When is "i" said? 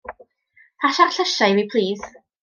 1.51-1.57